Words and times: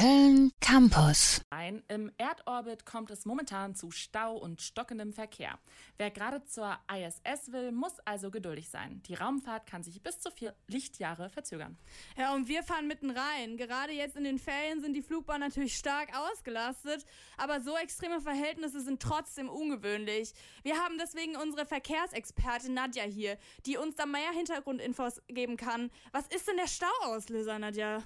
Köln 0.00 0.50
Campus. 0.62 1.42
Ein. 1.50 1.82
Im 1.88 2.10
Erdorbit 2.16 2.86
kommt 2.86 3.10
es 3.10 3.26
momentan 3.26 3.74
zu 3.74 3.90
Stau 3.90 4.34
und 4.34 4.62
stockendem 4.62 5.12
Verkehr. 5.12 5.58
Wer 5.98 6.10
gerade 6.10 6.42
zur 6.46 6.78
ISS 6.90 7.52
will, 7.52 7.70
muss 7.70 7.98
also 8.06 8.30
geduldig 8.30 8.70
sein. 8.70 9.02
Die 9.08 9.14
Raumfahrt 9.14 9.66
kann 9.66 9.82
sich 9.82 10.02
bis 10.02 10.18
zu 10.18 10.30
vier 10.30 10.54
Lichtjahre 10.68 11.28
verzögern. 11.28 11.76
Ja, 12.16 12.32
und 12.32 12.48
wir 12.48 12.62
fahren 12.62 12.86
mitten 12.86 13.10
rein. 13.10 13.58
Gerade 13.58 13.92
jetzt 13.92 14.16
in 14.16 14.24
den 14.24 14.38
Ferien 14.38 14.80
sind 14.80 14.94
die 14.94 15.02
Flugbahnen 15.02 15.46
natürlich 15.46 15.76
stark 15.76 16.16
ausgelastet, 16.16 17.04
aber 17.36 17.60
so 17.60 17.76
extreme 17.76 18.22
Verhältnisse 18.22 18.80
sind 18.80 19.02
trotzdem 19.02 19.50
ungewöhnlich. 19.50 20.32
Wir 20.62 20.78
haben 20.78 20.96
deswegen 20.96 21.36
unsere 21.36 21.66
Verkehrsexpertin 21.66 22.72
Nadja 22.72 23.02
hier, 23.02 23.36
die 23.66 23.76
uns 23.76 23.96
da 23.96 24.06
mehr 24.06 24.30
Hintergrundinfos 24.32 25.20
geben 25.28 25.58
kann. 25.58 25.90
Was 26.12 26.26
ist 26.28 26.48
denn 26.48 26.56
der 26.56 26.68
Stauauslöser, 26.68 27.58
Nadja? 27.58 28.02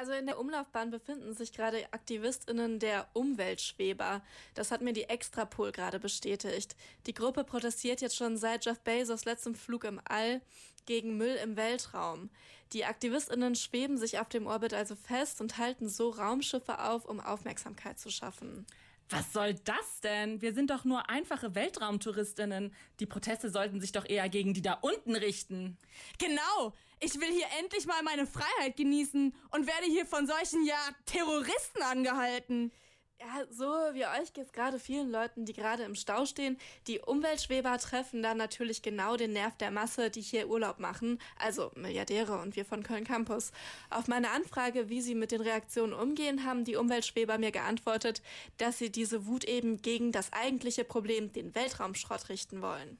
Also 0.00 0.12
in 0.12 0.24
der 0.24 0.40
Umlaufbahn 0.40 0.90
befinden 0.90 1.34
sich 1.34 1.52
gerade 1.52 1.84
AktivistInnen 1.92 2.78
der 2.78 3.06
Umweltschweber. 3.12 4.22
Das 4.54 4.70
hat 4.70 4.80
mir 4.80 4.94
die 4.94 5.10
Extrapol 5.10 5.72
gerade 5.72 6.00
bestätigt. 6.00 6.74
Die 7.06 7.12
Gruppe 7.12 7.44
protestiert 7.44 8.00
jetzt 8.00 8.16
schon 8.16 8.38
seit 8.38 8.64
Jeff 8.64 8.80
Bezos 8.80 9.26
letztem 9.26 9.54
Flug 9.54 9.84
im 9.84 10.00
All 10.06 10.40
gegen 10.86 11.18
Müll 11.18 11.38
im 11.44 11.54
Weltraum. 11.56 12.30
Die 12.72 12.86
AktivistInnen 12.86 13.54
schweben 13.56 13.98
sich 13.98 14.18
auf 14.18 14.30
dem 14.30 14.46
Orbit 14.46 14.72
also 14.72 14.96
fest 14.96 15.42
und 15.42 15.58
halten 15.58 15.90
so 15.90 16.08
Raumschiffe 16.08 16.82
auf, 16.82 17.04
um 17.04 17.20
Aufmerksamkeit 17.20 17.98
zu 17.98 18.08
schaffen. 18.08 18.64
Was 19.10 19.32
soll 19.32 19.54
das 19.54 20.00
denn? 20.02 20.40
Wir 20.40 20.54
sind 20.54 20.70
doch 20.70 20.84
nur 20.84 21.10
einfache 21.10 21.56
Weltraumtouristinnen. 21.56 22.72
Die 23.00 23.06
Proteste 23.06 23.50
sollten 23.50 23.80
sich 23.80 23.90
doch 23.90 24.08
eher 24.08 24.28
gegen 24.28 24.54
die 24.54 24.62
da 24.62 24.74
unten 24.74 25.16
richten. 25.16 25.76
Genau! 26.18 26.74
Ich 27.00 27.18
will 27.18 27.32
hier 27.32 27.46
endlich 27.58 27.86
mal 27.86 28.02
meine 28.02 28.26
Freiheit 28.26 28.76
genießen 28.76 29.34
und 29.50 29.66
werde 29.66 29.86
hier 29.86 30.06
von 30.06 30.26
solchen, 30.26 30.64
ja, 30.64 30.78
Terroristen 31.06 31.82
angehalten. 31.82 32.72
Ja, 33.20 33.44
so 33.50 33.66
wie 33.92 34.06
euch 34.06 34.32
geht 34.32 34.46
es 34.46 34.52
gerade 34.52 34.78
vielen 34.78 35.10
Leuten, 35.10 35.44
die 35.44 35.52
gerade 35.52 35.82
im 35.82 35.94
Stau 35.94 36.24
stehen. 36.24 36.56
Die 36.86 37.00
Umweltschweber 37.00 37.76
treffen 37.76 38.22
dann 38.22 38.38
natürlich 38.38 38.80
genau 38.80 39.18
den 39.18 39.34
Nerv 39.34 39.58
der 39.58 39.70
Masse, 39.70 40.08
die 40.08 40.22
hier 40.22 40.48
Urlaub 40.48 40.78
machen, 40.78 41.18
also 41.38 41.70
Milliardäre 41.74 42.38
und 42.40 42.56
wir 42.56 42.64
von 42.64 42.82
Köln 42.82 43.04
Campus. 43.04 43.52
Auf 43.90 44.08
meine 44.08 44.30
Anfrage, 44.30 44.88
wie 44.88 45.02
sie 45.02 45.14
mit 45.14 45.32
den 45.32 45.42
Reaktionen 45.42 45.92
umgehen, 45.92 46.46
haben 46.46 46.64
die 46.64 46.76
Umweltschweber 46.76 47.36
mir 47.36 47.50
geantwortet, 47.50 48.22
dass 48.56 48.78
sie 48.78 48.90
diese 48.90 49.26
Wut 49.26 49.44
eben 49.44 49.82
gegen 49.82 50.12
das 50.12 50.32
eigentliche 50.32 50.84
Problem, 50.84 51.30
den 51.30 51.54
Weltraumschrott, 51.54 52.30
richten 52.30 52.62
wollen. 52.62 52.96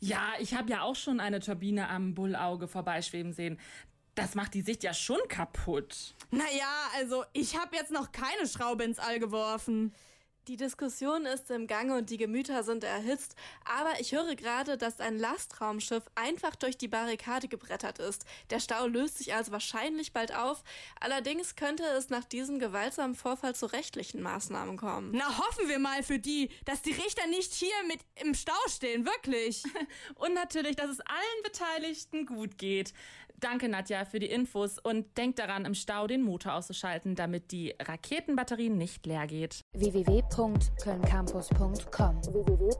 Ja, 0.00 0.32
ich 0.40 0.54
habe 0.54 0.68
ja 0.72 0.82
auch 0.82 0.96
schon 0.96 1.20
eine 1.20 1.38
Turbine 1.38 1.88
am 1.88 2.14
Bullauge 2.14 2.66
vorbeischweben 2.66 3.32
sehen. 3.32 3.60
Das 4.14 4.34
macht 4.34 4.54
die 4.54 4.62
Sicht 4.62 4.82
ja 4.82 4.92
schon 4.92 5.20
kaputt. 5.28 6.14
Naja, 6.30 6.90
also 6.96 7.24
ich 7.32 7.58
habe 7.58 7.76
jetzt 7.76 7.90
noch 7.90 8.12
keine 8.12 8.46
Schraube 8.46 8.84
ins 8.84 8.98
All 8.98 9.18
geworfen. 9.18 9.94
Die 10.48 10.56
Diskussion 10.56 11.24
ist 11.24 11.52
im 11.52 11.68
Gange 11.68 11.96
und 11.96 12.10
die 12.10 12.16
Gemüter 12.16 12.64
sind 12.64 12.82
erhitzt, 12.82 13.36
aber 13.64 14.00
ich 14.00 14.10
höre 14.10 14.34
gerade, 14.34 14.76
dass 14.76 14.98
ein 14.98 15.16
Lastraumschiff 15.16 16.02
einfach 16.16 16.56
durch 16.56 16.76
die 16.76 16.88
Barrikade 16.88 17.46
gebrettert 17.46 18.00
ist. 18.00 18.24
Der 18.50 18.58
Stau 18.58 18.88
löst 18.88 19.18
sich 19.18 19.34
also 19.34 19.52
wahrscheinlich 19.52 20.12
bald 20.12 20.34
auf. 20.34 20.64
Allerdings 20.98 21.54
könnte 21.54 21.84
es 21.96 22.08
nach 22.08 22.24
diesem 22.24 22.58
gewaltsamen 22.58 23.14
Vorfall 23.14 23.54
zu 23.54 23.66
rechtlichen 23.66 24.20
Maßnahmen 24.20 24.76
kommen. 24.76 25.12
Na, 25.14 25.38
hoffen 25.38 25.68
wir 25.68 25.78
mal 25.78 26.02
für 26.02 26.18
die, 26.18 26.50
dass 26.64 26.82
die 26.82 26.90
Richter 26.90 27.28
nicht 27.28 27.52
hier 27.52 27.68
mit 27.86 28.00
im 28.16 28.34
Stau 28.34 28.52
stehen, 28.68 29.06
wirklich. 29.06 29.62
und 30.16 30.34
natürlich, 30.34 30.74
dass 30.74 30.90
es 30.90 31.00
allen 31.00 31.42
Beteiligten 31.44 32.26
gut 32.26 32.58
geht. 32.58 32.92
Danke, 33.42 33.68
Nadja, 33.68 34.04
für 34.04 34.20
die 34.20 34.30
Infos. 34.30 34.78
Und 34.78 35.18
denkt 35.18 35.40
daran, 35.40 35.64
im 35.64 35.74
Stau 35.74 36.06
den 36.06 36.22
Motor 36.22 36.54
auszuschalten, 36.54 37.16
damit 37.16 37.50
die 37.50 37.74
Raketenbatterie 37.82 38.70
nicht 38.70 39.04
leer 39.04 39.26
geht. 39.26 39.64
www.kölncampus.com 39.72 42.22
www 42.22 42.70